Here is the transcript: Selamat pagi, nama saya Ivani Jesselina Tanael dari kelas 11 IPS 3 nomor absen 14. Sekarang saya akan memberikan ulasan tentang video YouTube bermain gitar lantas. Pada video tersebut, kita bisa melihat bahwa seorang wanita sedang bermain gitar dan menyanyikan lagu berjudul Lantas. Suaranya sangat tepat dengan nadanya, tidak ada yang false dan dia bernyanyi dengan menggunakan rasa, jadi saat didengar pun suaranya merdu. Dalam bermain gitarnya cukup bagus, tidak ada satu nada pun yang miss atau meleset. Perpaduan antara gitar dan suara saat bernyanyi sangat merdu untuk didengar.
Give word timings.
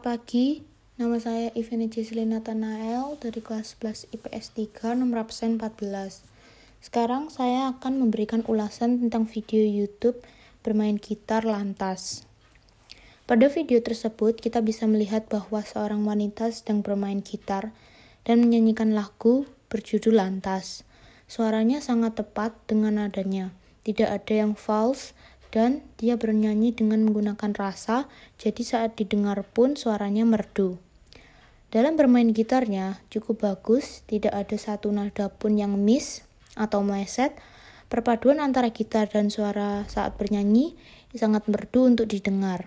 Selamat 0.00 0.16
pagi, 0.24 0.64
nama 0.96 1.20
saya 1.20 1.52
Ivani 1.52 1.92
Jesselina 1.92 2.40
Tanael 2.40 3.20
dari 3.20 3.44
kelas 3.44 3.76
11 3.76 4.08
IPS 4.16 4.56
3 4.56 4.96
nomor 4.96 5.28
absen 5.28 5.60
14. 5.60 6.24
Sekarang 6.80 7.28
saya 7.28 7.68
akan 7.76 8.00
memberikan 8.00 8.40
ulasan 8.48 8.96
tentang 8.96 9.28
video 9.28 9.60
YouTube 9.60 10.16
bermain 10.64 10.96
gitar 10.96 11.44
lantas. 11.44 12.24
Pada 13.28 13.52
video 13.52 13.76
tersebut, 13.84 14.40
kita 14.40 14.64
bisa 14.64 14.88
melihat 14.88 15.28
bahwa 15.28 15.60
seorang 15.60 16.00
wanita 16.08 16.48
sedang 16.48 16.80
bermain 16.80 17.20
gitar 17.20 17.68
dan 18.24 18.40
menyanyikan 18.40 18.96
lagu 18.96 19.44
berjudul 19.68 20.16
Lantas. 20.16 20.80
Suaranya 21.28 21.84
sangat 21.84 22.16
tepat 22.16 22.56
dengan 22.64 23.04
nadanya, 23.04 23.52
tidak 23.84 24.16
ada 24.16 24.48
yang 24.48 24.56
false 24.56 25.12
dan 25.50 25.82
dia 25.98 26.14
bernyanyi 26.14 26.74
dengan 26.74 27.02
menggunakan 27.06 27.52
rasa, 27.54 28.06
jadi 28.38 28.62
saat 28.62 28.96
didengar 28.98 29.42
pun 29.42 29.74
suaranya 29.74 30.22
merdu. 30.26 30.78
Dalam 31.70 31.94
bermain 31.94 32.26
gitarnya 32.34 32.98
cukup 33.14 33.46
bagus, 33.46 34.02
tidak 34.10 34.34
ada 34.34 34.58
satu 34.58 34.90
nada 34.90 35.30
pun 35.30 35.54
yang 35.54 35.78
miss 35.78 36.26
atau 36.58 36.82
meleset. 36.82 37.38
Perpaduan 37.86 38.42
antara 38.42 38.74
gitar 38.74 39.06
dan 39.06 39.30
suara 39.30 39.86
saat 39.86 40.18
bernyanyi 40.18 40.74
sangat 41.14 41.46
merdu 41.46 41.86
untuk 41.90 42.06
didengar. 42.10 42.66